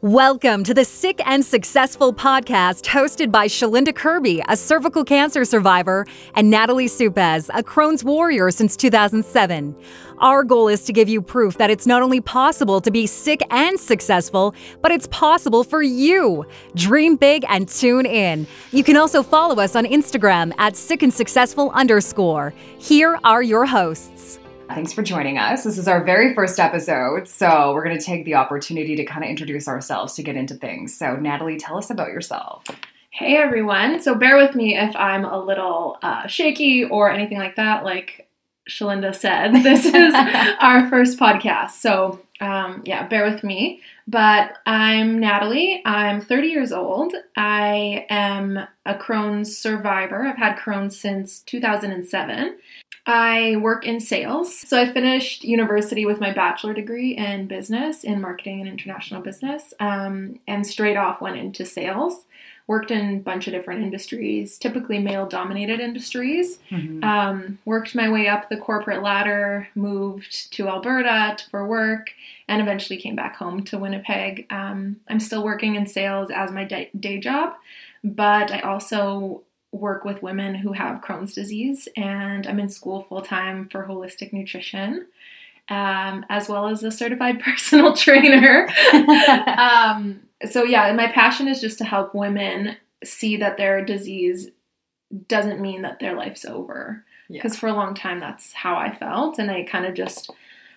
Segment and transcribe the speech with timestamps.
[0.00, 6.06] Welcome to the Sick and Successful podcast hosted by Shalinda Kirby, a cervical cancer survivor,
[6.36, 9.74] and Natalie Supez, a Crohn's warrior since 2007.
[10.18, 13.42] Our goal is to give you proof that it's not only possible to be sick
[13.50, 16.46] and successful, but it's possible for you.
[16.76, 18.46] Dream big and tune in.
[18.70, 22.54] You can also follow us on Instagram at sick and successful underscore.
[22.78, 24.38] Here are your hosts.
[24.68, 25.64] Thanks for joining us.
[25.64, 29.24] This is our very first episode, so we're going to take the opportunity to kind
[29.24, 30.96] of introduce ourselves to get into things.
[30.96, 32.64] So, Natalie, tell us about yourself.
[33.10, 34.00] Hey everyone.
[34.00, 37.82] So, bear with me if I'm a little uh, shaky or anything like that.
[37.82, 38.28] Like
[38.68, 40.14] Shalinda said, this is
[40.60, 41.70] our first podcast.
[41.70, 43.80] So, um, yeah, bear with me.
[44.06, 45.82] But I'm Natalie.
[45.84, 47.14] I'm 30 years old.
[47.36, 50.26] I am a Crohn's survivor.
[50.26, 52.58] I've had Crohn's since 2007.
[53.08, 54.54] I work in sales.
[54.54, 59.72] So I finished university with my bachelor degree in business, in marketing and international business,
[59.80, 62.26] um, and straight off went into sales.
[62.66, 66.58] Worked in a bunch of different industries, typically male dominated industries.
[66.70, 67.02] Mm-hmm.
[67.02, 72.12] Um, worked my way up the corporate ladder, moved to Alberta for work,
[72.46, 74.46] and eventually came back home to Winnipeg.
[74.50, 77.54] Um, I'm still working in sales as my day, day job,
[78.04, 83.22] but I also work with women who have Crohn's disease, and I'm in school full
[83.22, 85.06] time for holistic nutrition,
[85.68, 88.68] um, as well as a certified personal trainer.
[88.92, 94.50] um, so, yeah, my passion is just to help women see that their disease
[95.26, 97.04] doesn't mean that their life's over.
[97.30, 97.60] Because yeah.
[97.60, 100.30] for a long time, that's how I felt, and I kind of just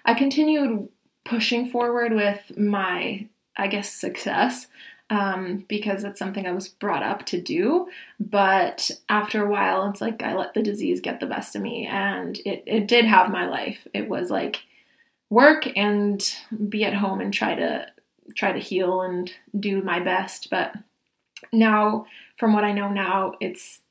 [0.04, 0.90] I continued
[1.24, 4.68] pushing forward with my, I guess, success
[5.12, 7.90] um, because it's something I was brought up to do.
[8.18, 11.86] But after a while, it's like I let the disease get the best of me,
[11.86, 13.86] and it, it did have my life.
[13.94, 14.62] It was like
[15.30, 16.24] work and
[16.70, 17.88] be at home and try to
[18.36, 20.50] try to heal and do my best.
[20.50, 20.76] But
[21.52, 23.82] now, from what I know now, it's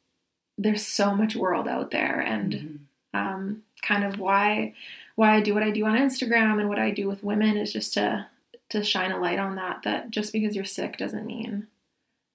[0.56, 3.18] there's so much world out there, and mm-hmm.
[3.18, 4.72] um, kind of why
[5.16, 7.74] why I do what I do on Instagram and what I do with women is
[7.74, 8.26] just to
[8.70, 11.66] to shine a light on that that just because you're sick doesn't mean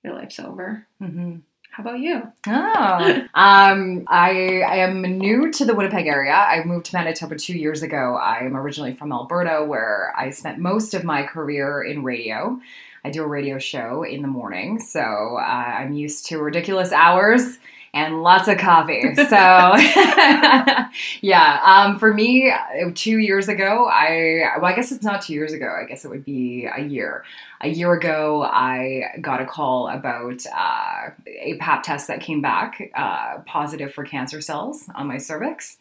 [0.04, 0.86] your life's over.
[1.02, 1.38] Mm-hmm.
[1.72, 2.22] How about you?
[2.48, 2.52] Oh,
[3.34, 6.32] um, I, I am new to the Winnipeg area.
[6.32, 8.16] I moved to Manitoba two years ago.
[8.16, 12.60] I am originally from Alberta, where I spent most of my career in radio.
[13.04, 15.02] I do a radio show in the morning, so
[15.38, 17.60] uh, I'm used to ridiculous hours
[17.96, 19.16] and lots of coffee.
[19.16, 19.26] So,
[21.22, 22.54] yeah, um, for me,
[22.94, 26.10] two years ago, I, well, I guess it's not two years ago, I guess it
[26.10, 27.24] would be a year.
[27.66, 32.92] A year ago, I got a call about uh, a pap test that came back
[32.94, 35.80] uh, positive for cancer cells on my cervix.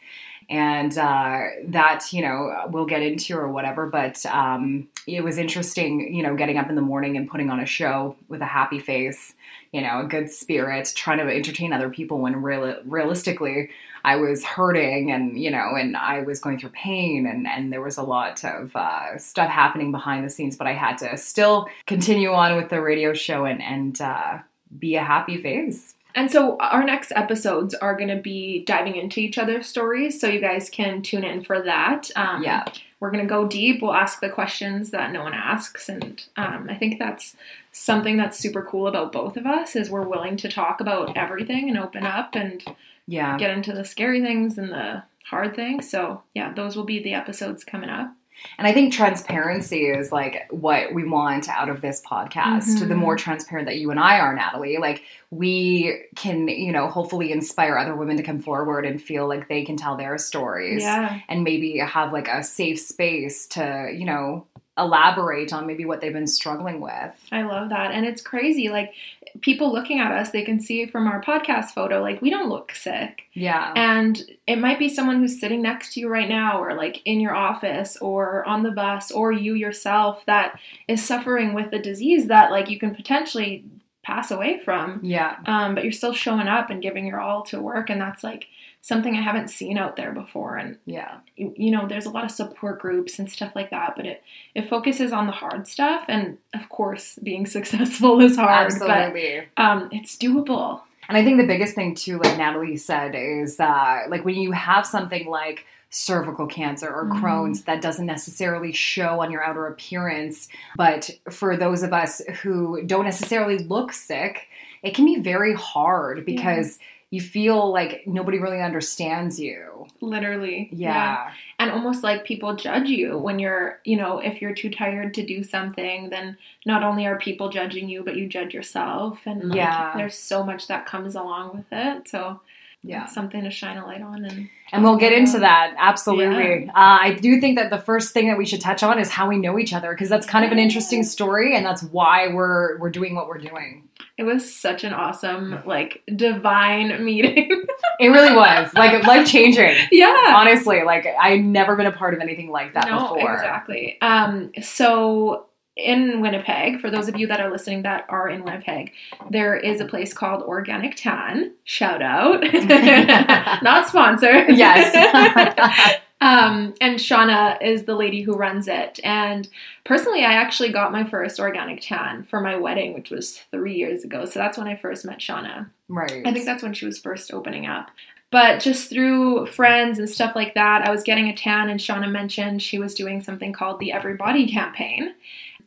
[0.48, 6.14] And uh, that you know we'll get into or whatever but um, it was interesting
[6.14, 8.78] you know getting up in the morning and putting on a show with a happy
[8.78, 9.34] face
[9.74, 13.70] you know, a good spirit, trying to entertain other people when real, realistically
[14.04, 17.81] I was hurting and, you know, and I was going through pain and, and there
[17.81, 21.69] was a lot of uh, stuff happening behind the scenes, but I had to still
[21.87, 24.38] continue on with the radio show and, and uh,
[24.78, 25.94] be a happy face.
[26.14, 30.28] And so our next episodes are going to be diving into each other's stories, so
[30.28, 32.09] you guys can tune in for that.
[32.14, 32.64] Um, yeah,
[33.00, 33.82] we're going to go deep.
[33.82, 37.34] We'll ask the questions that no one asks, and um, I think that's
[37.72, 41.69] something that's super cool about both of us is we're willing to talk about everything
[41.69, 42.62] and open up and
[43.06, 45.91] yeah get into the scary things and the hard things.
[45.91, 48.12] So yeah, those will be the episodes coming up.
[48.59, 52.64] And I think transparency is like what we want out of this podcast.
[52.64, 52.88] Mm-hmm.
[52.88, 57.31] The more transparent that you and I are, Natalie, like we can, you know, hopefully
[57.31, 60.82] inspire other women to come forward and feel like they can tell their stories.
[60.82, 61.20] Yeah.
[61.28, 66.12] And maybe have like a safe space to, you know, elaborate on maybe what they've
[66.12, 67.12] been struggling with.
[67.30, 67.92] I love that.
[67.92, 68.68] And it's crazy.
[68.70, 68.92] Like
[69.40, 72.72] people looking at us, they can see from our podcast photo, like we don't look
[72.72, 73.22] sick.
[73.34, 73.72] Yeah.
[73.76, 77.20] And it might be someone who's sitting next to you right now, or like in
[77.20, 80.58] your office, or on the bus, or you yourself that
[80.88, 83.64] is suffering with a disease that like you can potentially
[84.02, 85.00] pass away from.
[85.02, 85.37] Yeah.
[85.46, 87.90] Um, but you're still showing up and giving your all to work.
[87.90, 88.46] And that's like,
[88.84, 90.58] something I haven't seen out there before.
[90.58, 93.94] And yeah, you, you, know, there's a lot of support groups and stuff like that,
[93.96, 94.22] but it
[94.54, 96.04] it focuses on the hard stuff.
[96.06, 99.46] And of course, being successful is hard, Absolutely.
[99.56, 100.82] but um, it's doable.
[101.08, 104.52] And I think the biggest thing too, like Natalie said, is that like when you
[104.52, 107.25] have something like cervical cancer or mm-hmm.
[107.25, 110.48] Crohn's that doesn't necessarily show on your outer appearance.
[110.76, 114.48] But for those of us who don't necessarily look sick,
[114.82, 116.84] it can be very hard because yeah
[117.14, 119.87] you feel like nobody really understands you.
[120.00, 120.69] Literally.
[120.72, 121.31] Yeah.
[121.61, 125.25] And almost like people judge you when you're, you know, if you're too tired to
[125.25, 129.20] do something, then not only are people judging you, but you judge yourself.
[129.26, 129.93] And like, Yeah.
[129.96, 132.08] there's so much that comes along with it.
[132.08, 132.40] So
[132.82, 133.06] Yeah.
[133.06, 134.25] something to shine a light on.
[134.25, 135.75] And And we'll get into that.
[135.78, 136.69] Absolutely.
[136.69, 139.28] Uh, I do think that the first thing that we should touch on is how
[139.28, 142.76] we know each other because that's kind of an interesting story and that's why we're
[142.78, 143.84] we're doing what we're doing.
[144.16, 147.64] It was such an awesome, like, divine meeting.
[147.99, 148.72] It really was.
[148.75, 149.76] Like life changing.
[149.90, 150.34] yeah.
[150.37, 153.34] Honestly, like I'd never been a part of anything like that no, before.
[153.34, 153.99] exactly.
[154.00, 155.46] Um, so
[155.76, 158.93] in Winnipeg, for those of you that are listening that are in Winnipeg,
[159.31, 161.52] there is a place called Organic Tan.
[161.64, 162.43] Shout out,
[163.62, 164.50] not sponsored.
[164.50, 165.99] Yes.
[166.25, 168.99] Um, and Shauna is the lady who runs it.
[169.05, 169.47] And
[169.85, 174.05] personally, I actually got my first organic tan for my wedding, which was three years
[174.05, 174.25] ago.
[174.25, 175.69] So that's when I first met Shauna.
[175.88, 176.23] right.
[176.25, 177.91] I think that's when she was first opening up.
[178.31, 182.11] But just through friends and stuff like that, I was getting a tan, and Shauna
[182.11, 185.15] mentioned she was doing something called the Everybody campaign,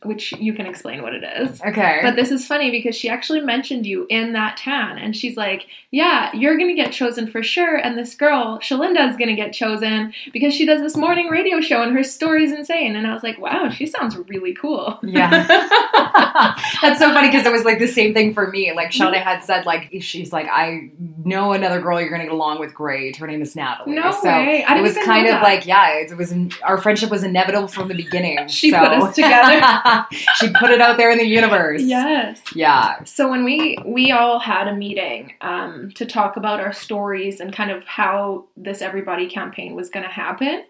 [0.04, 1.60] which you can explain what it is.
[1.62, 2.00] okay.
[2.02, 5.66] But this is funny because she actually mentioned you in that tan, and she's like,
[5.90, 10.12] "Yeah, you're gonna get chosen for sure." And this girl, Shalinda, is gonna get chosen
[10.32, 12.96] because she does this morning radio show, and her story's insane.
[12.96, 15.46] And I was like, "Wow, she sounds really cool." Yeah.
[16.82, 18.72] That's so funny because it was like the same thing for me.
[18.72, 20.90] Like Shauna had said, like she's like, I
[21.24, 23.16] know another girl you're gonna get along with great.
[23.16, 23.94] Her name is Natalie.
[23.94, 24.64] No so way.
[24.68, 25.42] It was kind of that.
[25.42, 28.46] like, yeah, it was our friendship was inevitable from the beginning.
[28.48, 29.60] She so- put us together.
[30.36, 31.82] she put it out there in the universe.
[31.82, 32.40] yes.
[32.54, 33.02] Yeah.
[33.04, 37.52] So when we we all had a meeting um, to talk about our stories and
[37.52, 40.64] kind of how this everybody campaign was going to happen,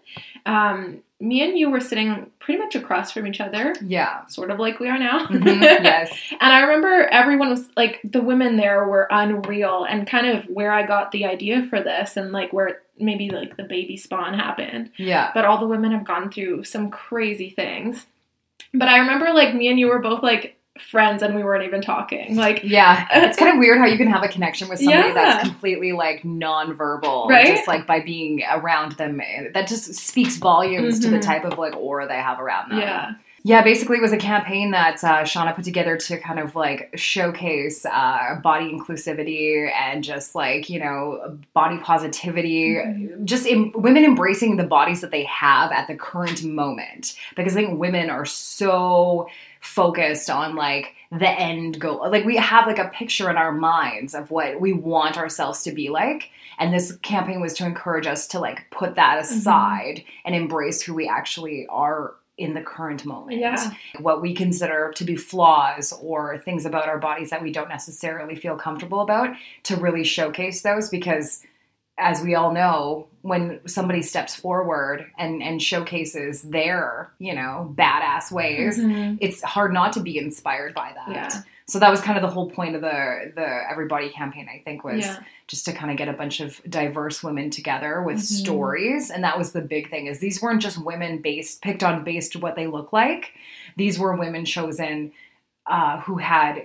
[0.45, 4.25] um, me and you were sitting pretty much across from each other, Yeah.
[4.27, 5.25] sort of like we are now.
[5.27, 5.61] Mhm.
[5.83, 6.17] Yes.
[6.31, 10.71] And I remember everyone was like, the women there were unreal, and kind of where
[10.71, 14.91] I got the idea for this, and like where maybe like the baby spawn happened.
[14.97, 15.31] Yeah.
[15.33, 18.05] But all the women have gone through some crazy things.
[18.73, 20.55] But I remember like me and you were both like
[20.91, 22.37] friends, and we weren't even talking.
[22.37, 25.13] Like, Yeah, it's kind of weird how you can have a connection with somebody Yeah.
[25.13, 27.47] that's completely like nonverbal, Right?
[27.47, 29.21] Just like by being around them,
[29.53, 31.21] that just speaks volumes to the Mhm.
[31.21, 32.79] type of like aura they have around them.
[32.79, 33.11] yeah,
[33.49, 33.63] yeah.
[33.63, 37.83] Basically, it was a campaign that uh, Shauna put together to kind of like showcase
[37.85, 43.23] uh, body inclusivity and just like you know body positivity, Mhm.
[43.25, 47.15] just em- women embracing the bodies that they have at the current moment.
[47.35, 49.27] Because I think women are so
[49.61, 52.07] focused on like the end goal.
[52.09, 55.71] Like we have like a picture in our minds of what we want ourselves to
[55.71, 56.29] be like.
[56.59, 60.93] And this campaign was to encourage us to like put that aside and embrace who
[60.93, 63.39] we actually are in the current moment.
[63.39, 63.71] Yeah.
[63.99, 68.35] What we consider to be flaws or things about our bodies that we don't necessarily
[68.35, 71.43] feel comfortable about to really showcase those because
[71.97, 78.31] as we all know, when somebody steps forward and, and showcases their, you know, badass
[78.31, 79.17] ways, Mhm.
[79.19, 81.09] it's hard not to be inspired by that.
[81.09, 81.41] Yeah.
[81.69, 84.83] So that was kind of the whole point of the the Everybody campaign, I think,
[84.83, 85.19] was Yeah.
[85.47, 88.21] just to kind of get a bunch of diverse women together with Mhm.
[88.21, 89.09] stories.
[89.11, 92.35] And that was the big thing is these weren't just women based picked on based
[92.35, 93.33] what they look like.
[93.77, 95.11] These were women chosen
[95.67, 96.63] uh, who had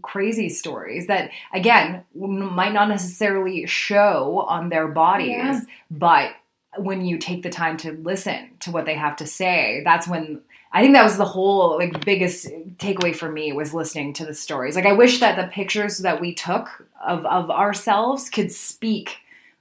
[0.00, 5.60] crazy stories that again might not necessarily show on their bodies, Yeah.
[5.90, 6.32] but
[6.78, 10.40] when you take the time to listen to what they have to say, that's when
[10.72, 14.34] I think that was the whole like biggest takeaway for me was listening to the
[14.34, 14.76] stories.
[14.76, 19.16] Like I wish that the pictures that we took of of ourselves could speak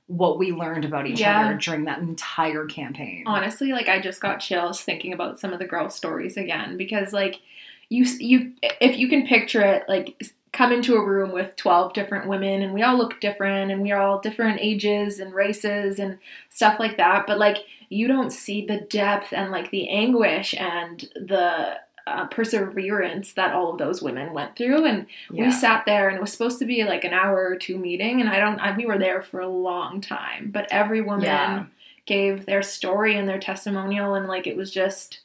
[0.08, 1.46] what we learned about each Yeah.
[1.48, 3.24] other during that entire campaign.
[3.28, 7.12] honestly like i just got chills thinking about some of the girl stories again because
[7.12, 7.42] like
[7.90, 10.16] you you if you can picture it like
[10.54, 13.92] come into a room with 12 different women and we all look different and we
[13.92, 16.18] are all different ages and races and
[16.50, 17.58] stuff like that but like
[17.89, 21.75] you don't see the depth and like the anguish and the
[22.08, 25.46] uh, perseverance that all of those women went through and Yeah.
[25.46, 28.22] we sat there and it was supposed to be like an hour or two meeting
[28.22, 31.66] and i don't I, we were there for a long time but every woman Yeah.
[32.06, 35.20] gave their story and their testimonial and like it was just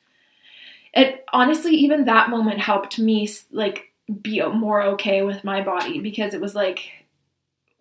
[0.92, 3.91] it honestly even that moment helped me like
[4.22, 6.90] be more okay with my body because it was like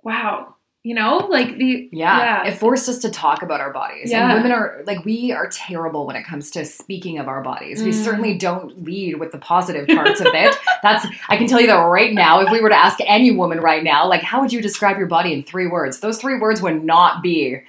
[0.03, 2.43] wow you know like the Yeah.
[2.45, 4.09] It forced us to talk about our bodies.
[4.09, 4.25] Yeah.
[4.25, 7.83] And women are like we are terrible when it comes to speaking of our bodies.
[7.83, 8.03] We Mm.
[8.03, 10.55] certainly don't lead with the positive parts of it.
[10.81, 13.59] That's I can tell you that right now, if we were to ask any woman
[13.61, 15.99] right now, like how would you describe your body in three words?
[15.99, 17.61] Those three words would not be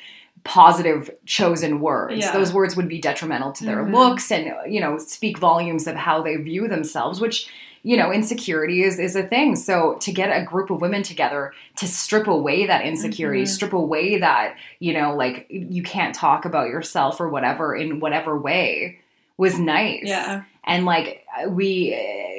[0.44, 2.16] positive chosen words.
[2.16, 2.32] Yeah.
[2.32, 3.92] Those words would be detrimental to their Mhm.
[3.92, 7.47] looks and you know speak volumes of how they view themselves, which
[7.83, 9.57] you know insecurity is is a thing.
[9.57, 13.49] So to get a group of women together to strip away that insecurity, Mhm.
[13.49, 18.39] strip away that you know like you can't talk about yourself or whatever in whatever
[18.39, 18.99] way
[19.37, 20.43] was nice Yeah.
[20.64, 21.95] And like we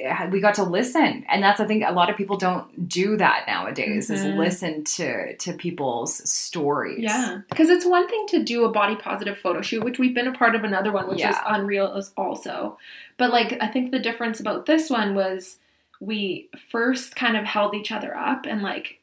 [0.09, 3.17] uh, we got to listen and that's i think a lot of people don't do
[3.17, 4.37] that nowadays is Mhm.
[4.37, 9.37] listen to to people's stories Yeah, because it's one thing to do a body positive
[9.37, 11.41] photo shoot, which we've been a part of another one, which is Yeah.
[11.47, 12.77] Unreal as also.
[13.17, 15.57] But like, I think the difference about this one was
[15.99, 18.99] we first kind of held each other up and like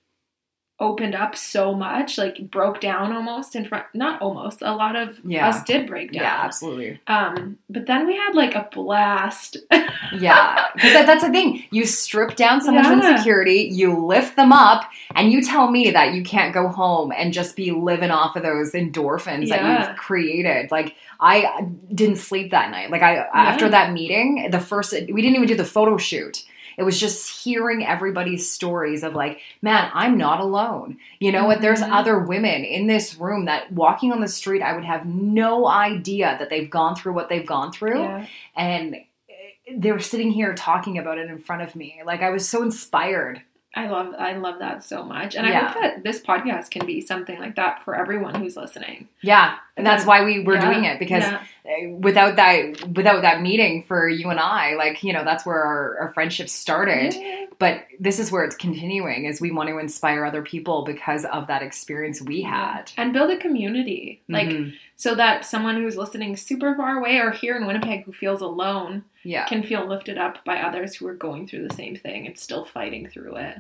[0.81, 3.85] opened up so much, like broke down almost in front.
[3.95, 4.63] Not almost.
[4.63, 5.49] A lot of Yeah.
[5.49, 6.23] us did break down.
[6.23, 9.59] yeah absolutely Um, but then we had like a blast.
[10.19, 13.13] yeah because that, that's the thing you strip down someone's Yeah.
[13.13, 14.85] insecurity you lift them up
[15.15, 18.43] and you tell me that you can't go home and just be living off of
[18.43, 23.93] those endorphins that you've created like i didn't sleep that night like i after that
[23.93, 26.45] meeting the first we didn't even do the photo shoot
[26.77, 31.61] it was just hearing everybody's stories of like man i'm not alone you know what
[31.61, 31.93] there's mm-hmm.
[31.93, 36.37] other women in this room that walking on the street i would have no idea
[36.39, 38.27] that they've gone through what they've gone through yeah.
[38.57, 39.33] and eh,
[39.77, 42.01] they were sitting here talking about it in front of me.
[42.05, 43.43] Like I was so inspired.
[43.75, 45.37] I love I love that so much.
[45.37, 49.09] And I hope that this podcast can be something like that for everyone who's listening.
[49.23, 50.71] Yeah, and that's why we were Yeah.
[50.73, 51.41] doing it because Yeah.
[51.67, 55.63] uh, without that without that meeting for you and I, like you know, that's where
[55.63, 57.15] our, our friendship started.
[57.59, 61.47] But this is where it's continuing, is we want to inspire other people because of
[61.49, 62.91] that experience we had.
[62.97, 64.73] and build a community like Mhm.
[64.97, 69.05] so that someone who's listening super far away or here in winnipeg who feels alone
[69.25, 72.39] yeah, can feel lifted up by others who are going through the same thing and
[72.39, 73.57] still fighting through it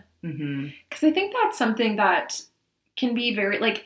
[0.88, 2.40] because i think that's something that
[2.96, 3.84] can be very like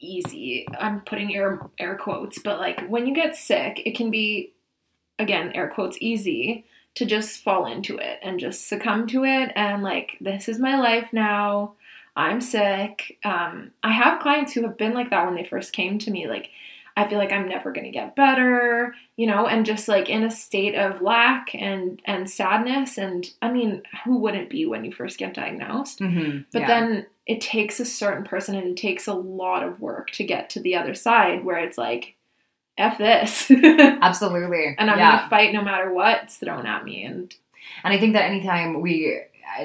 [0.00, 0.66] easy.
[0.78, 4.52] I'm putting air air quotes but like when you get sick it can be
[5.18, 6.64] again air quotes easy
[6.94, 10.78] to just fall into it and just succumb to it and like this is my
[10.78, 11.74] life now.
[12.16, 13.18] I'm sick.
[13.24, 16.26] Um, i have clients who have been like that when they first came to me
[16.26, 16.50] like
[16.96, 20.24] i feel like i'm never going to get better you know and just like in
[20.24, 22.98] a state of lack and and sadness.
[22.98, 26.00] And i mean who wouldn't be when you first get diagnosed?
[26.00, 26.66] Hmm but yeah.
[26.66, 30.50] then it takes a certain person and it takes a lot of work to get
[30.50, 32.16] to the other side where it's like
[32.78, 34.74] f this Absolutely.
[34.78, 35.18] and i'm yeah.
[35.18, 37.34] gonna fight no matter what's thrown at me and
[37.82, 39.20] And I think that anytime we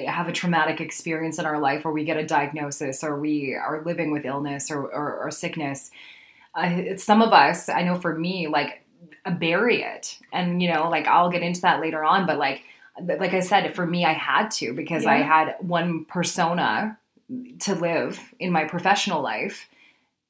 [0.07, 3.83] have a traumatic experience in our life or we get a diagnosis or we are
[3.85, 5.91] living with illness or, or, or sickness,
[6.55, 8.83] uh, some of us, I know for me, like
[9.39, 10.17] bury it.
[10.31, 12.63] And, you know, like I'll get into that later on, but like,
[12.99, 16.97] like I said, for me, I had to because I had one persona
[17.59, 19.67] to live in my professional life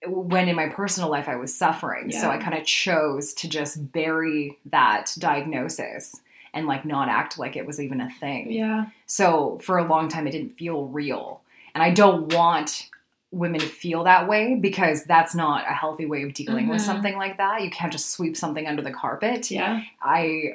[0.07, 2.11] when in my personal life I was suffering.
[2.11, 6.21] So I kind of chose to just bury that diagnosis
[6.53, 8.51] and like not act like it was even a thing.
[8.51, 11.41] yeah So for a long time, it didn't feel real.
[11.73, 12.89] And I don't want
[13.35, 16.85] women to feel that way because that's not a healthy way of dealing with Mhm.
[16.85, 17.61] something like that.
[17.63, 19.51] You can't just sweep something under the carpet.
[19.51, 20.53] yeah I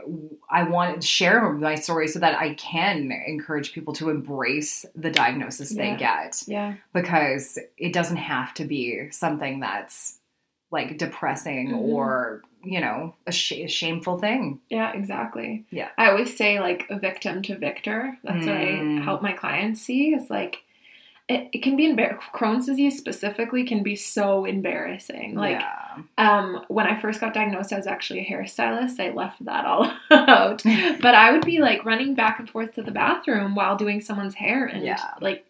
[0.49, 5.11] I want to share my story so that I can encourage people to embrace the
[5.11, 10.19] diagnosis they get yeah because it doesn't have to be something that's
[10.71, 11.79] like depressing Mhm.
[11.83, 14.61] or you know a, sh- a shameful thing.
[14.69, 15.89] yeah exactly Yeah.
[15.99, 19.01] i always say like a victim to victor that's what Mm.
[19.01, 20.59] i help my clients see is like
[21.31, 25.77] it, it can be embar- crohn's disease specifically can be so embarrassing like yeah.
[26.19, 29.01] Um, when I first got diagnosed, I was actually a hairstylist.
[29.01, 30.63] I left that all out.
[31.01, 34.35] But I would be like running back and forth to the bathroom while doing someone's
[34.35, 35.03] hair and Yeah.
[35.21, 35.45] like,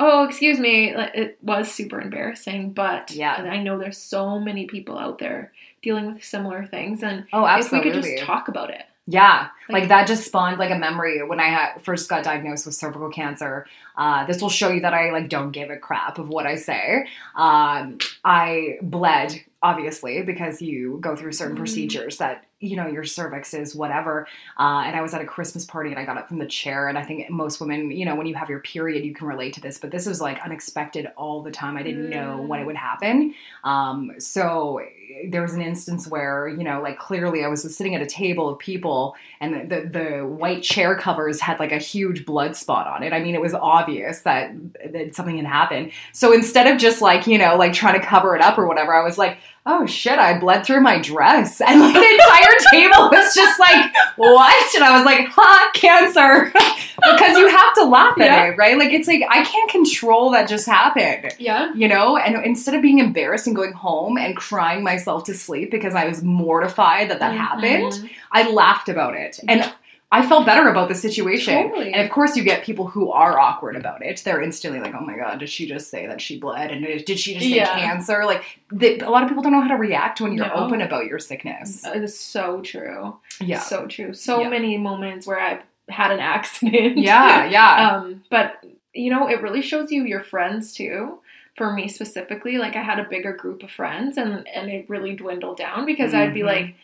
[0.00, 0.94] oh, excuse me.
[0.96, 3.34] Like, It was super embarrassing, but Yeah.
[3.34, 7.02] I know there's so many people out there dealing with similar things.
[7.02, 7.90] And Oh, absolutely.
[7.90, 8.84] if we could just talk about it.
[9.06, 12.66] Yeah, Like- like, that just spawned like a memory when I had, first got diagnosed
[12.66, 13.66] with cervical cancer.
[13.96, 16.54] Uh, this will show you that I like don't give a crap of what I
[16.54, 17.06] say.
[17.34, 21.60] Um, I bled obviously because you go through certain Mhm.
[21.60, 24.26] procedures that you know your cervix is whatever.
[24.58, 26.88] Uh, and I was at a Christmas party and I got up from the chair
[26.88, 29.52] and I think most women, you know, when you have your period, you can relate
[29.54, 29.78] to this.
[29.78, 31.76] But this was like unexpected all the time.
[31.76, 33.34] I didn't know when it would happen.
[33.64, 34.80] Um, so
[35.28, 38.48] there was an instance where you know like clearly i was sitting at a table
[38.48, 42.86] of people and the, the, the white chair covers had like a huge blood spot
[42.86, 43.12] on it.
[43.12, 44.52] I mean it was obvious that,
[44.92, 45.92] that something had happened.
[46.12, 48.94] So instead of just like you know like trying to cover it up or whatever
[48.94, 53.08] i was like oh shit i bled through my dress and like the entire table
[53.12, 56.52] was just like what and i was like ha cancer
[57.12, 58.44] because you have to laugh at Yeah.
[58.46, 58.78] it, right?
[58.78, 61.34] Like it's like I can't control that just happened.
[61.38, 61.72] Yeah.
[61.74, 65.70] You know, and instead of being embarrassed and going home and crying myself to sleep
[65.72, 68.10] because I was mortified that that happened, Mhm.
[68.30, 69.40] I laughed about it.
[69.48, 69.72] And
[70.14, 71.54] I felt better about the situation.
[71.54, 71.92] Totally.
[71.92, 74.20] And of course, you get people who are awkward about it.
[74.24, 76.70] They're instantly like, "Oh my god, did she just say that she bled?
[76.70, 79.68] And did she just say cancer?" Like, they, a lot of people don't know how
[79.68, 80.52] to react when you're No.
[80.52, 81.84] open about your sickness.
[81.86, 83.16] It is so true.
[83.40, 84.12] Yeah, So true.
[84.12, 84.50] So Yeah.
[84.50, 86.98] many moments where I've had an accident.
[86.98, 87.90] yeah, yeah.
[87.96, 88.62] um, but
[88.94, 91.18] you know, it really shows you your friends too.
[91.56, 95.14] For me specifically, like I had a bigger group of friends, and and it really
[95.16, 96.46] dwindled down because I'd be Mhm.
[96.46, 96.74] like,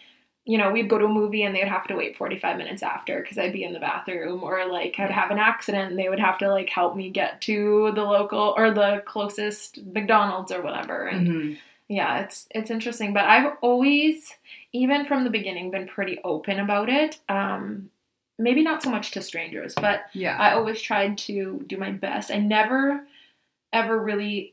[0.49, 2.83] you know, we'd go to a movie and they'd have to wait forty five minutes
[2.83, 6.09] after because I'd be in the bathroom, or like I'd have an accident and they
[6.09, 10.63] would have to like help me get to the local or the closest McDonald's or
[10.63, 11.59] whatever, and Mhm.
[11.89, 14.35] yeah it's it's interesting but i've always
[14.75, 17.89] even from the beginning been pretty open about it um
[18.39, 20.37] maybe not so much to strangers but Yeah.
[20.39, 23.07] i always tried to do my best i never
[23.73, 24.53] ever really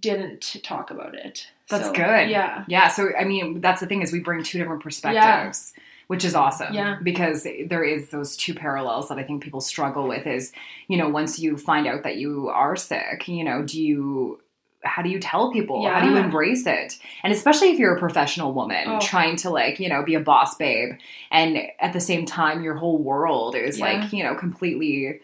[0.00, 2.28] didn't talk about it That's So, good.
[2.30, 5.72] yeah Yeah, so I mean, that's the thing is we bring two different perspectives,
[6.06, 6.72] which is awesome.
[6.74, 6.98] Yeah.
[7.02, 10.52] Because there is those two parallels that I think people struggle with is,
[10.88, 14.40] you know, once you find out that you are sick, you know, do you
[14.84, 15.88] how do you tell people?
[15.88, 16.98] How do you embrace it?
[17.22, 18.98] And especially if you're a professional woman Oh.
[19.00, 20.94] trying to like, you know, be a boss babe
[21.30, 23.84] and at the same time your whole world is Yeah.
[24.00, 25.20] like, you know, completely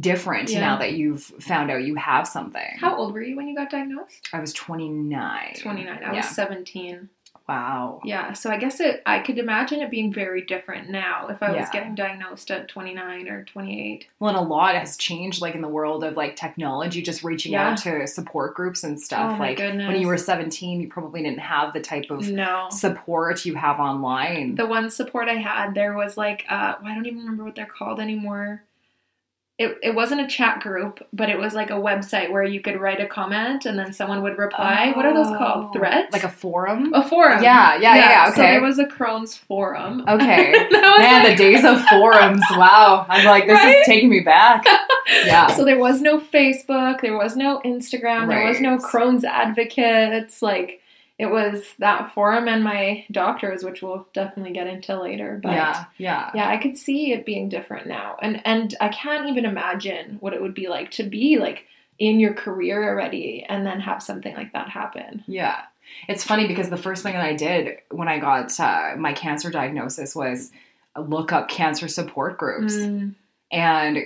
[0.00, 0.60] different Yeah.
[0.60, 2.76] now that you've found out you have something.
[2.78, 5.54] how old were you when you got diagnosed I was 29.
[5.58, 6.16] 29 i Yeah.
[6.16, 7.08] was 17
[7.48, 8.02] Wow.
[8.04, 11.50] yeah so i guess it i could imagine it being very different now if i
[11.50, 15.62] was getting diagnosed at 29 or 28 Well, and a lot has changed, like in
[15.62, 17.70] the world of like technology, just reaching Yeah.
[17.70, 19.36] out to support groups and stuff.
[19.36, 23.46] Oh like when you were 17, you probably didn't have the type of no support
[23.46, 24.56] you have online.
[24.56, 27.64] the one support I had, there was like, uh, I don't even remember what they're
[27.66, 28.62] called anymore.
[29.58, 32.80] It, it wasn't a chat group, but it was like a website where you could
[32.80, 34.92] write a comment and then someone would reply.
[34.94, 35.66] what are those called?
[35.70, 36.12] Oh, Threads?
[36.12, 36.94] Like a forum?
[36.94, 37.42] a forum.
[37.42, 38.52] Yeah, yeah, yeah, So okay.
[38.52, 40.04] there was a Crohn's forum.
[40.08, 40.52] Okay.
[40.70, 42.40] Man, like- the days of forums.
[42.52, 43.04] Wow.
[43.08, 43.78] I'm like, this Right?
[43.78, 44.64] is taking me back.
[45.24, 45.46] Yeah.
[45.48, 48.80] So there was no Facebook, there was no Instagram, there was no Right.
[48.82, 50.42] Crohn's advocates.
[50.42, 50.82] Like
[51.18, 55.40] it was that forum and my doctors, which we'll definitely get into later.
[55.42, 55.84] But yeah.
[55.98, 56.30] Yeah.
[56.34, 60.32] yeah i could see it being different now and and i can't even imagine what
[60.32, 61.66] it would be like to be like
[61.98, 65.62] in your career already and then have something like that happen Yeah.
[66.06, 69.50] It's funny because the first thing that I did when I got uh, my cancer
[69.50, 70.52] diagnosis was
[70.96, 72.74] look up cancer support groups.
[72.74, 73.14] Mm,
[73.50, 73.98] And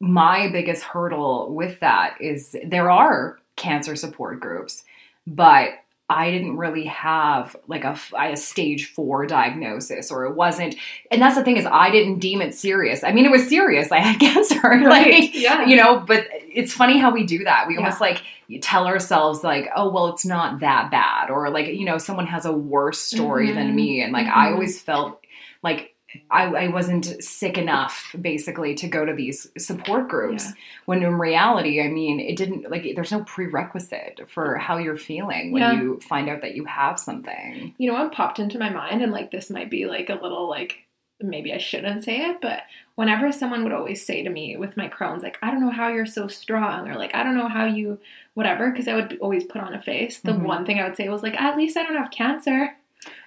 [0.00, 4.84] my biggest hurdle with that is there are cancer support groups,
[5.26, 5.70] but
[6.10, 10.74] I didn't really have like a, a stage four diagnosis, or it wasn't.
[11.10, 13.04] And that's the thing is, I didn't deem it serious.
[13.04, 13.90] I mean, it was serious.
[13.92, 16.00] I had cancer, like yeah you know.
[16.00, 17.66] But it's funny how we do that.
[17.68, 17.80] We Yeah.
[17.80, 18.22] almost like
[18.60, 22.44] tell ourselves like, oh well, it's not that bad, or like you know, someone has
[22.44, 23.74] a worse story than Mhm.
[23.74, 24.52] me, and like I Mhm.
[24.54, 25.20] always felt
[25.62, 25.94] like
[26.30, 30.52] I, I wasn't sick enough basically to go to these support groups Yeah.
[30.86, 35.52] when in reality i mean it didn't like there's no prerequisite for how you're feeling
[35.52, 35.72] when Yeah.
[35.80, 39.12] you find out that you have something you know what popped into my mind and
[39.12, 40.78] like this might be like a little like
[41.22, 42.62] maybe i shouldn't say it but
[42.94, 45.88] whenever someone would always say to me with my crohn's like i don't know how
[45.88, 47.98] you're so strong or like i don't know how you
[48.34, 50.42] whatever because i would always put on a face the Mhm.
[50.42, 52.74] one thing i would say was like at least i don't have cancer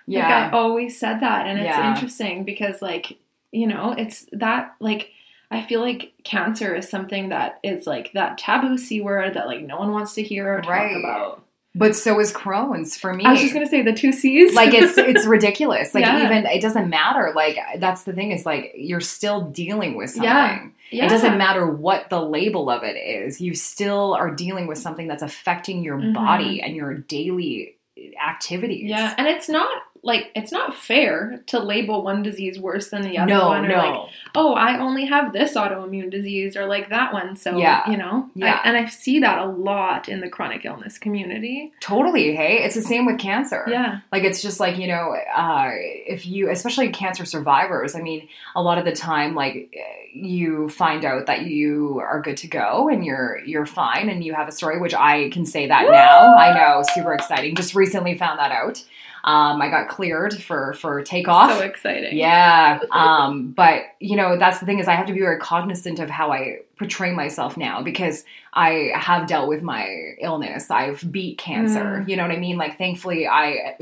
[0.08, 1.94] yeah Like I always said that, and it's Yeah.
[1.94, 3.18] interesting because, like,
[3.52, 5.12] you know, it's that like
[5.52, 9.62] I feel like cancer is something that is like that taboo c word that like
[9.62, 10.98] no one wants to hear or talk Right.
[10.98, 11.44] about.
[11.76, 14.56] but so is crohn's for me I was just gonna say the two C's.
[14.56, 16.26] like it's it's ridiculous like Yeah.
[16.26, 20.24] even it doesn't matter like that's the thing is like you're still dealing with something
[20.30, 20.68] Yeah.
[20.92, 21.06] yeah.
[21.06, 23.40] It doesn't matter what the label of it is.
[23.42, 26.14] You still are dealing with something that's affecting your Mhm.
[26.14, 27.76] body and your daily
[28.24, 28.90] activities.
[28.90, 29.70] Yeah, and it's not
[30.06, 33.70] like it's not fair to label one disease worse than the other No, one, or
[33.70, 33.78] no.
[33.78, 37.38] like, oh, I only have this autoimmune disease, or like that one.
[37.38, 37.90] So Yeah.
[37.90, 38.60] you know, Yeah.
[38.64, 41.72] I, and I see that a lot in the chronic illness community.
[41.80, 42.64] Totally, hey?
[42.64, 43.66] It's the same with cancer.
[43.70, 48.28] Yeah, Like it's just like, you know, uh, if you especially cancer survivors, I mean,
[48.56, 49.74] a lot of the time like
[50.14, 54.34] you find out that you are good to go and you're you're fine and you
[54.34, 56.36] have a story which I can say that now.
[56.36, 57.56] I know, super exciting.
[57.56, 58.84] Just recently found that out.
[59.26, 61.58] Um, I got cleared for for takeoff.
[61.58, 62.18] so exciting.
[62.18, 62.80] Yeah.
[62.92, 66.10] Um, but you know, that's the thing is I have to be very cognizant of
[66.10, 70.70] how I portray myself now because I have dealt with my illness.
[70.70, 72.04] I've beat cancer.
[72.04, 72.10] Mm.
[72.10, 72.58] You know what I mean?
[72.58, 73.78] Like thankfully I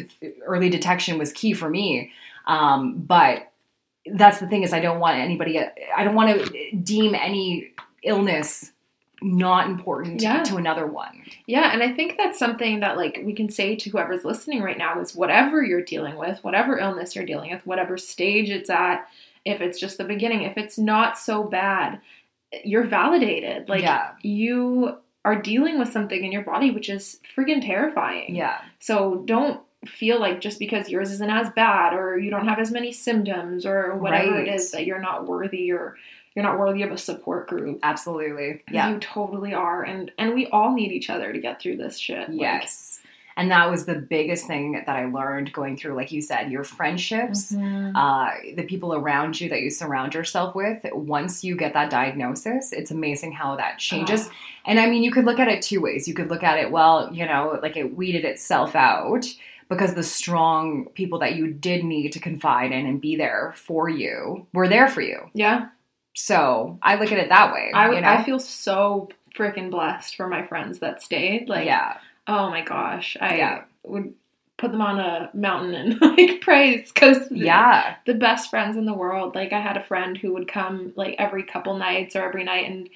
[0.46, 2.12] early detection was key for me.
[2.46, 3.52] Um, but
[4.06, 7.74] that's the thing is I don't want anybody I don't want to deem any
[8.04, 8.72] illness
[9.22, 10.42] not important Yeah.
[10.44, 11.24] to another one.
[11.46, 14.78] Yeah, and I think that's something that like we can say to whoever's listening right
[14.78, 19.08] now is whatever you're dealing with, whatever illness you're dealing with, whatever stage it's at,
[19.46, 22.00] if it's just the beginning, if it's not so bad,
[22.64, 23.70] you're validated.
[23.70, 24.12] Like Yeah.
[24.24, 28.36] you are dealing with something in your body which is freaking terrifying.
[28.36, 28.58] Yeah.
[28.80, 32.72] So don't feel like just because yours isn't as bad or you don't have as
[32.72, 34.48] many symptoms or whatever Right.
[34.48, 35.96] it is that you're not worthy or
[36.36, 37.80] you're not worthy of a support group.
[37.84, 38.64] Absolutely.
[38.72, 38.92] Yeah.
[38.92, 39.84] You totally are.
[39.84, 42.30] And and we all need each other to get through this shit.
[42.30, 43.00] Like, Yes.
[43.38, 46.66] And that was the biggest thing that I learned going through, like you said, your
[46.66, 47.94] friendships, mhm.
[47.96, 50.86] uh, the people around you that you surround yourself with.
[50.92, 54.28] Once you get that diagnosis, it's amazing how that changes.
[54.28, 54.32] Oh,
[54.66, 56.08] And I mean, you could look at it two ways.
[56.10, 59.26] You could look at it, well, you know, like it weeded itself out
[59.70, 63.88] because the strong people that you did need to confide in and be there for
[63.88, 65.30] you were there for you.
[65.34, 65.70] yeah.
[66.14, 67.72] So I look at it that way.
[67.74, 68.08] I, you know?
[68.08, 71.48] I feel so freaking blessed for my friends that stayed.
[71.48, 71.98] Like, yeah,
[72.28, 73.64] oh my gosh, I Yeah.
[73.84, 74.14] would
[74.58, 78.94] put them on a mountain and like praise because yeah, the best friends in the
[78.94, 79.36] world.
[79.36, 82.70] Like, I had a friend who would come like every couple nights or every night
[82.70, 82.90] and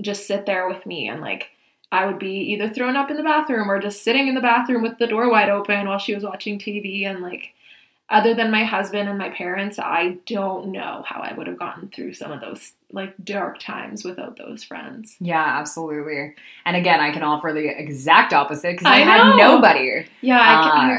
[0.00, 1.50] just sit there with me and like.
[1.94, 4.80] I would be either thrown up in the bathroom or just sitting in the bathroom
[4.80, 7.04] with the door wide open while she was watching TV.
[7.04, 7.52] And like,
[8.12, 11.88] other than my husband and my parents, I don't know how I would have gotten
[11.88, 15.16] through some of those like dark times without those friends.
[15.18, 16.34] yeah, absolutely.
[16.66, 20.06] And again, I can offer the exact opposite because I, I had nobody.
[20.20, 20.38] Yeah,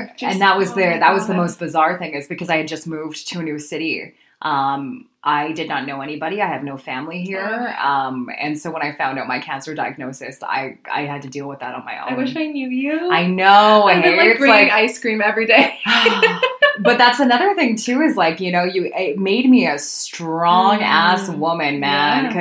[0.09, 2.27] Uh, just- and that was oh the my that was the most bizarre thing is
[2.27, 4.15] because I had just moved to a new city.
[4.41, 6.41] Um, I did not know anybody.
[6.41, 7.73] I have no family here.
[7.81, 11.47] Um, and so when I found out my cancer diagnosis, I I had to deal
[11.47, 12.13] with that on my own.
[12.13, 13.09] I wish I knew you.
[13.09, 13.83] I know.
[13.83, 15.79] I've been like bringing like ice cream every day.
[16.79, 20.81] but that's another thing too is like you know you it made me a strong
[20.81, 21.37] ass Mm.
[21.37, 22.33] woman man Yeah.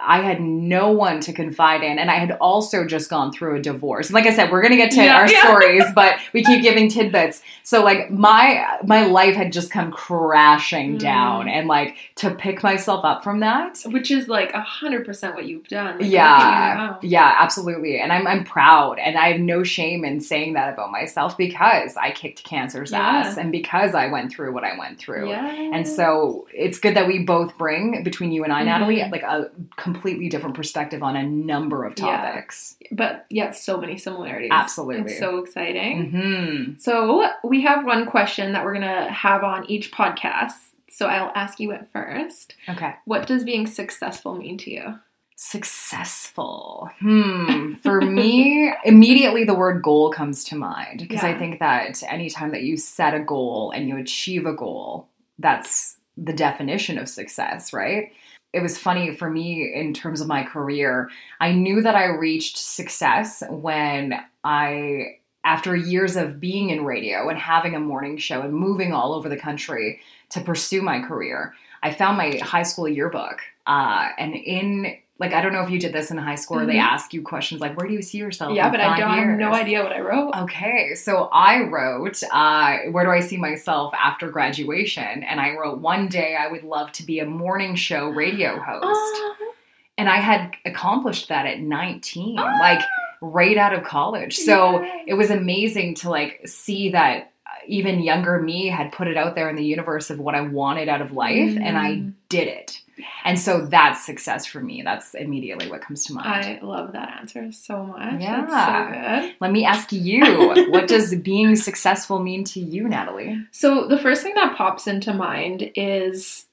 [0.00, 3.60] I had no one to confide in and i had also just gone through a
[3.62, 5.42] divorce And like i said we're gonna get to Yeah, our yeah.
[5.42, 10.96] stories but we keep giving tidbits so like my my life had just come crashing
[10.96, 10.98] Mm.
[10.98, 15.34] down and like to pick myself up from that Which is like a hundred percent
[15.34, 15.98] what you've done.
[15.98, 17.98] Like, yeah, yeah, absolutely.
[17.98, 21.96] And I'm I'm proud and I have no shame in saying that about myself because
[21.96, 23.00] I kicked cancer's Yeah.
[23.00, 25.30] ass and because I went through what I went through.
[25.30, 25.46] Yeah.
[25.74, 29.10] And so it's good that we both bring between you and I, Natalie, Mhm.
[29.12, 29.50] like a
[29.92, 32.04] completely different perspective on a number of Yeah.
[32.32, 32.76] topics.
[32.92, 34.50] but yet so many similarities.
[34.52, 35.10] Absolutely.
[35.12, 36.10] It's so exciting.
[36.10, 40.52] hmm So we have one question that we're gonna have on each podcast.
[40.90, 42.54] So I'll ask you it first.
[42.68, 42.94] Okay.
[43.06, 44.98] What does being successful mean to you?
[45.38, 46.90] Successful.
[47.00, 47.74] Hmm.
[47.82, 52.62] For me, immediately the word goal comes to mind because I think that anytime that
[52.62, 58.12] you set a goal and you achieve a goal, that's the definition of success, right?
[58.56, 61.10] It was funny for me in terms of my career.
[61.40, 64.14] I knew that I reached success when
[64.44, 69.12] I, after years of being in radio and having a morning show and moving all
[69.12, 73.42] over the country to pursue my career, I found my high school yearbook.
[73.66, 76.66] Uh, and in like I don't know if you did this in high school or
[76.66, 78.54] they ask you questions like where do you see yourself?
[78.54, 80.34] yeah, but I don't I have no idea what I wrote.
[80.34, 85.22] Okay, so I wrote, uh, Where do I see myself after graduation?
[85.22, 88.82] And I wrote, One day I would love to be a morning show radio host.
[88.84, 89.34] Oh,
[89.98, 92.82] And I had accomplished that at 19, like
[93.22, 94.36] right out of college.
[94.36, 95.04] So yes.
[95.06, 97.28] it was amazing to like see that uh,
[97.68, 100.88] even younger me had put it out there in the universe of what I wanted
[100.88, 102.12] out of life, and I Mm.
[102.28, 102.80] did it.
[103.24, 104.80] And so that's success for me.
[104.82, 106.46] That's immediately what comes to mind.
[106.46, 108.20] I love that answer so much.
[108.20, 108.46] Yeah.
[108.46, 109.34] So good.
[109.40, 110.22] Let me ask you,
[110.70, 113.44] what does being successful mean to you, Natalie?
[113.50, 116.46] So the first thing that pops into mind is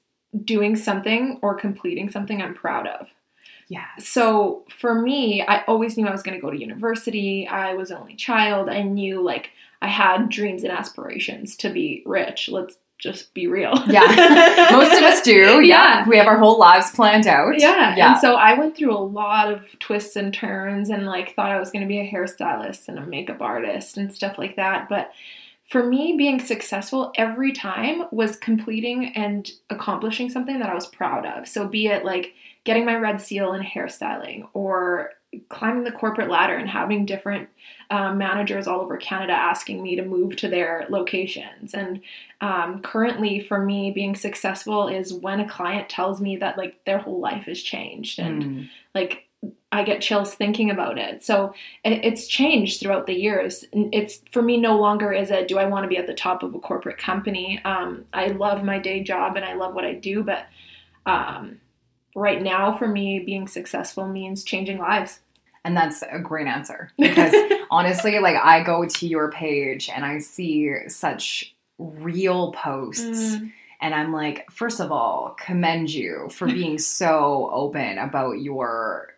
[0.44, 3.08] doing something or completing something I'm proud of.
[3.68, 3.86] Yeah.
[3.98, 7.48] So for me, I always knew I was going to go to university.
[7.48, 8.68] I was an only child.
[8.68, 9.50] I knew like
[9.84, 12.48] I had dreams and aspirations to be rich.
[12.48, 13.74] Let's just be real.
[13.86, 14.68] Yeah.
[14.72, 15.60] Most of us do.
[15.60, 15.60] Yeah.
[15.62, 16.08] Yeah.
[16.08, 17.60] We have our whole lives planned out.
[17.60, 17.94] Yeah.
[17.94, 18.12] Yeah.
[18.12, 21.60] And so I went through a lot of twists and turns and like thought I
[21.60, 24.88] was going to be a hairstylist and a makeup artist and stuff like that.
[24.88, 25.10] But
[25.68, 31.26] for me, being successful every time was completing and accomplishing something that I was proud
[31.26, 31.46] of.
[31.46, 32.32] So be it like
[32.64, 35.10] getting my red seal in hairstyling or
[35.48, 37.48] climbing the corporate ladder and having different
[37.90, 41.74] um, managers all over Canada asking me to move to their locations.
[41.74, 42.00] And
[42.40, 46.98] um, currently, for me, being successful is when a client tells me that like their
[46.98, 48.68] whole life has changed and Mm.
[48.94, 49.28] like
[49.70, 51.22] I get chills thinking about it.
[51.22, 51.52] So
[51.84, 53.64] it's changed throughout the years.
[53.72, 56.42] It's for me no longer is it do I want to be at the top
[56.42, 57.60] of a corporate company.
[57.64, 60.46] Um, I love my day job and I love what I do, but
[61.06, 61.60] um,
[62.14, 65.20] right now for me, being successful means changing lives.
[65.64, 67.34] And that's a great answer because
[67.70, 73.36] honestly, like I go to your page and I see such real posts.
[73.36, 73.52] Mm.
[73.80, 79.08] And I'm like, first of all, commend you for being so open about your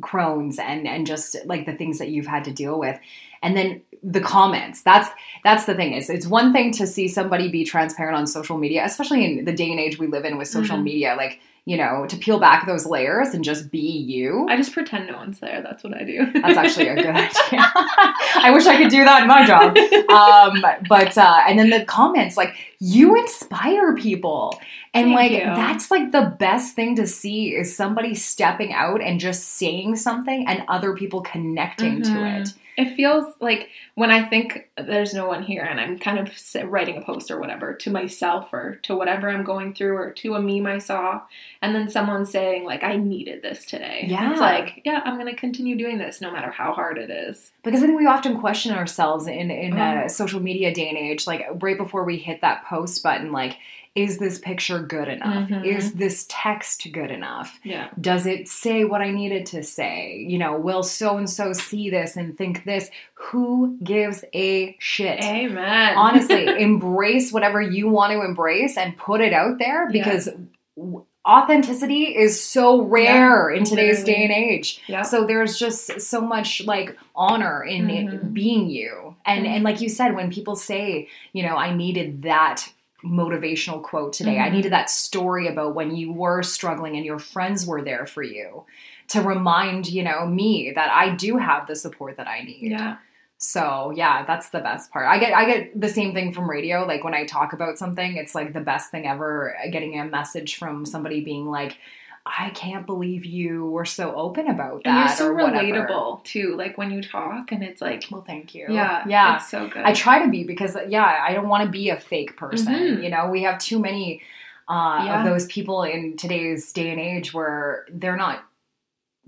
[0.00, 2.98] Crohn's and and just like the things that you've had to deal with.
[3.42, 4.82] And then the comments.
[4.82, 5.08] That's
[5.44, 8.84] that's the thing is it's one thing to see somebody be transparent on social media,
[8.84, 10.82] especially in the day and age we live in with social Mhm.
[10.84, 14.46] media, like, you know, to peel back those layers and just be you.
[14.48, 15.62] I just pretend no one's there.
[15.62, 16.26] That's what I do.
[16.32, 17.32] That's actually a good idea.
[17.52, 19.76] I wish I could do that in my job.
[20.10, 24.60] Um, but uh, and then the comments, like you inspire people,
[24.92, 25.38] and Thank like you.
[25.40, 30.46] that's like the best thing to see is somebody stepping out and just saying something,
[30.48, 32.40] and other people connecting to Mhm.
[32.42, 32.54] it.
[32.76, 36.32] It feels like when I think there's no one here and I'm kind of
[36.70, 40.34] writing a post or whatever to myself or to whatever I'm going through or to
[40.34, 41.22] a meme I saw,
[41.60, 44.06] and then someone saying, like, I needed this today.
[44.08, 44.30] Yeah.
[44.30, 47.52] It's like, yeah, I'm going to continue doing this no matter how hard it is.
[47.62, 50.08] Because I think we often question ourselves in in a uh-huh.
[50.08, 53.58] social media day and age, like right before we hit that post button, like.
[53.94, 55.50] Is this picture good enough?
[55.50, 55.66] Mhm.
[55.66, 57.60] Is this text good enough?
[57.62, 57.88] Yeah.
[58.00, 60.24] does it say what I needed to say?
[60.26, 62.90] You know, will so and so see this and think this?
[63.14, 65.20] Who gives a shit?
[65.22, 65.94] Amen.
[65.96, 70.02] Honestly, embrace whatever you want to embrace and put it out there Yeah.
[70.04, 70.28] because
[70.76, 74.12] w- authenticity is so rare in today's literally.
[74.14, 74.82] day and age.
[74.86, 75.02] yeah.
[75.02, 78.32] So there's just so much like honor in Mhm.
[78.32, 79.16] being you.
[79.26, 82.68] And and like you said when people say, you know, I needed that
[83.04, 84.38] motivational quote today.
[84.38, 84.52] I Mhm.
[84.52, 88.64] needed that story about when you were struggling and your friends were there for you
[89.08, 92.70] to remind, you know, me that I do have the support that I need.
[92.70, 92.96] yeah.
[93.38, 95.08] So yeah, that's the best part.
[95.08, 96.84] I get I get the same thing from radio.
[96.86, 99.56] Like when I talk about something, it's like the best thing ever.
[99.56, 101.78] uh, Getting a message from somebody being like,
[102.24, 105.64] "I can't believe you were so open about that." And you're so whatever.
[105.64, 106.54] relatable too.
[106.56, 108.66] Like when you talk and it's like, Well, thank you.
[108.70, 109.36] yeah, yeah.
[109.36, 109.82] it's so good.
[109.82, 112.72] I try to be because yeah, I don't want to be a fake person.
[112.74, 113.02] Mhm.
[113.02, 114.22] You know, we have too many
[114.68, 115.18] uh, Yeah.
[115.18, 118.44] of those people in today's day and age where they're not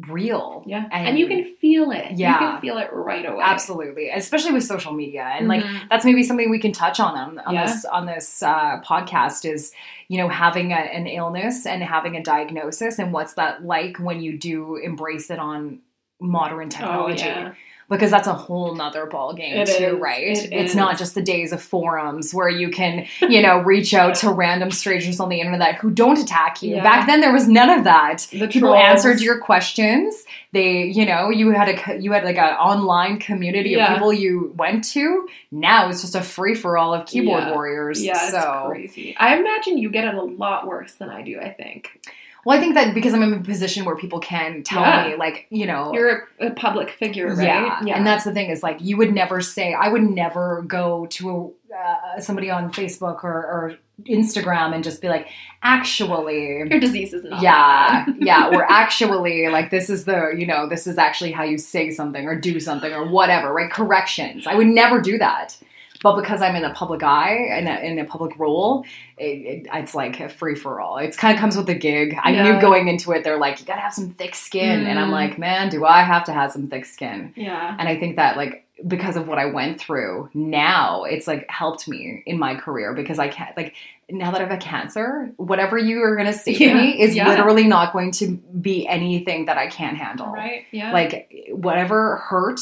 [0.09, 0.65] real.
[0.67, 0.89] yeah.
[0.91, 2.13] and, And, you can feel it.
[2.13, 2.33] Yeah.
[2.33, 3.41] You can feel it right away.
[3.43, 5.89] absolutely, especially with social media and like Mhm.
[5.89, 7.67] that's maybe something we can touch on on, on Yeah.
[7.67, 9.73] this on this uh, podcast is
[10.09, 14.21] you know having a, an illness and having a diagnosis and what's that like when
[14.21, 15.79] you do embrace it on
[16.21, 17.53] modern Oh, technology yeah.
[17.89, 20.01] Because that's a whole nother ball game It too is.
[20.01, 23.93] right It it's not just the days of forums where you can you know reach
[23.95, 26.83] out to random strangers on the internet who don't attack you Yeah.
[26.83, 28.85] back then there was none of that The people trolls.
[28.85, 33.71] answered your questions they you know you had a you had like an online community
[33.71, 33.89] Yeah.
[33.93, 37.53] of people you went to now it's just a free-for-all of keyboard Yeah.
[37.53, 39.15] warriors Yeah, it's so crazy.
[39.19, 41.39] I imagine you get it a lot worse than I do.
[41.41, 42.01] I think
[42.45, 45.09] well i think that because i'm in a position where people can tell Yeah.
[45.09, 47.45] me like you know you're a, a public figure, right?
[47.47, 47.81] Yeah.
[47.85, 47.97] yeah.
[47.97, 51.55] and that's the thing is like you would never say I would never go to
[51.73, 53.75] a, uh, somebody on Facebook or, or
[54.09, 55.29] Instagram and just be like,
[55.63, 57.43] actually, your disease is not.
[57.43, 61.59] yeah, yeah, or actually, like this is the you know this is actually how you
[61.59, 63.71] say something or do something or whatever, right?
[63.71, 64.47] Corrections.
[64.47, 65.57] I would never do that.
[66.05, 68.85] But because I'm in a public eye and in a public role,
[69.17, 70.99] it, it, it's like a free for all.
[70.99, 72.17] It kind of comes with the gig.
[72.23, 72.43] I Yeah.
[72.45, 75.13] knew going into it, they're like, you gotta have some thick skin, and I'm Mm.
[75.13, 77.33] like, man, do I have to have some thick skin?
[77.37, 77.75] yeah.
[77.79, 81.89] And I think that like because of what I went through, now it's like helped
[81.89, 83.75] me in my career because I can't like
[84.11, 87.15] now that I have a cancer, whatever you are gonna say Yeah, to me is
[87.17, 87.29] yeah.
[87.29, 88.27] literally not going to
[88.61, 90.27] be anything that I can't handle.
[90.27, 90.67] Right.
[90.73, 90.93] Yeah.
[90.93, 92.61] Like whatever hurt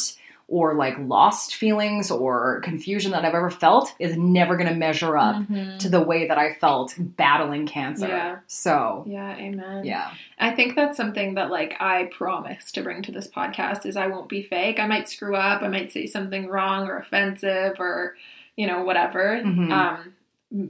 [0.52, 5.36] or like lost feelings or confusion that I've ever felt is never gonna measure up
[5.36, 5.78] Mhm.
[5.78, 8.06] to the way that I felt battling cancer.
[8.08, 8.36] Yeah.
[8.48, 9.34] So Yeah.
[9.34, 9.84] Amen.
[9.86, 10.10] yeah.
[10.38, 14.08] I think that's something that like I promise to bring to this podcast is I
[14.08, 14.78] won't be fake.
[14.78, 15.62] I might screw up.
[15.62, 18.16] I might say something wrong or offensive or
[18.54, 19.40] you know whatever.
[19.42, 19.72] Mhm.
[19.72, 20.12] Um,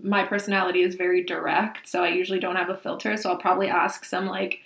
[0.05, 3.16] my personality is very direct, so I usually don't have a filter.
[3.16, 4.61] So I'll probably ask some like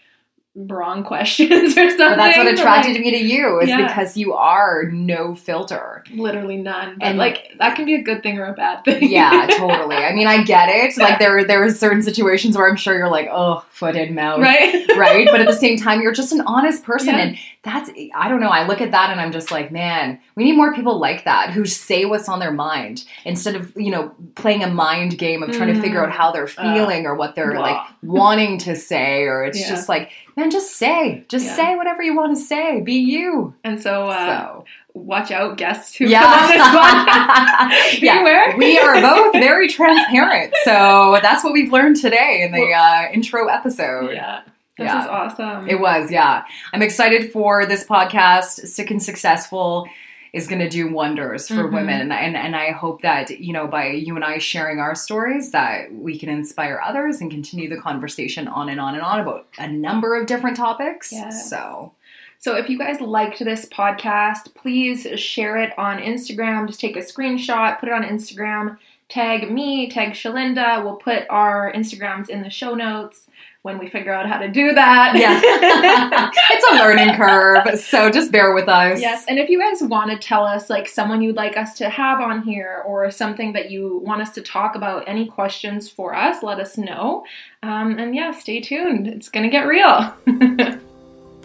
[0.58, 1.98] wrong questions or something.
[1.98, 3.86] But that's what attracted like, me to you is Yeah.
[3.86, 6.02] because you are no filter.
[6.14, 6.96] literally none.
[7.02, 9.10] And- like that can be a good thing or a bad thing.
[9.10, 9.96] Yeah, totally.
[9.96, 10.96] I mean, I get it.
[10.96, 14.40] Like there, there are certain situations where I'm sure you're like, oh, foot in mouth,
[14.40, 14.86] right.
[14.96, 15.28] right?
[15.30, 17.18] But at the same time, you're just an honest person, Yeah.
[17.18, 18.48] and that's I don't know.
[18.48, 21.50] I look at that and I'm just like, man, we need more people like that
[21.50, 25.50] who say what's on their mind instead of you know playing a mind game of
[25.52, 25.82] trying to Mm.
[25.82, 27.60] figure out how they're feeling or what they're Blah.
[27.60, 29.68] like wanting to say, or it's Yeah.
[29.68, 31.54] just like, man, just say, just Yeah.
[31.56, 33.54] say whatever you want to say, be you.
[33.64, 38.02] And so, uh, so watch out, guests who come on this podcast.
[38.02, 38.18] yeah.
[38.18, 38.56] Beware.
[38.56, 40.54] we are both very transparent.
[40.64, 44.10] So that's what we've learned today in the uh, intro episode.
[44.12, 44.42] Yeah.
[44.78, 45.02] This yeah.
[45.02, 45.68] is awesome.
[45.70, 46.44] It was, yeah.
[46.74, 48.66] I'm excited for this podcast.
[48.68, 49.88] Sick and Successful
[50.36, 51.72] is going to do wonders for Mhm.
[51.72, 55.50] women and and I hope that you know by you and I sharing our stories
[55.52, 59.46] that we can inspire others and continue the conversation on and on and on about
[59.58, 61.10] a number of different topics.
[61.12, 61.48] Yes.
[61.50, 61.92] So,
[62.38, 66.66] So if you guys liked this podcast, please share it on Instagram.
[66.66, 68.76] Just take a screenshot, put it on Instagram,
[69.08, 70.84] tag me, tag Shalinda.
[70.84, 73.26] We'll put our Instagrams in the show notes
[73.66, 75.16] when we figure out how to do that.
[75.16, 76.30] yeah.
[76.52, 79.00] it's a learning curve, so just bear with us.
[79.00, 81.90] Yes, and if you guys want to tell us like someone you'd like us to
[81.90, 86.14] have on here or something that you want us to talk about, any questions for
[86.14, 87.24] us, let us know.
[87.64, 89.08] Um, and yeah, stay tuned.
[89.08, 90.14] It's gonna get real.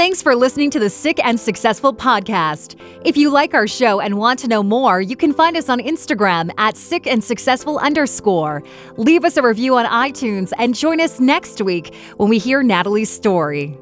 [0.02, 2.76] Thanks for listening to the Sick and Successful podcast.
[3.06, 5.80] If you like our show and want to know more, you can find us on
[5.80, 8.64] Instagram at sick and successful underscore.
[8.98, 13.12] Leave us a review on iTunes and join us next week when we hear Natalie's
[13.12, 13.78] story.